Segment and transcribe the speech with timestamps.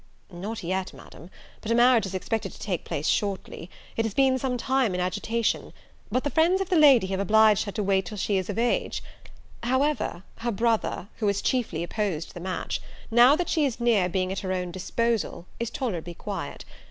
[0.33, 1.29] "Not yet, Madam,
[1.61, 4.99] but a marriage is expected to take place shortly: it has been some time in
[4.99, 5.73] agitation;
[6.11, 8.57] but the friends of the lady have obliged her to wait till she is of
[8.57, 9.03] age:
[9.61, 14.31] however, her brother, who has chiefly opposed the match, now that she is near being
[14.31, 16.65] at her own disposal, is tolerably quiet.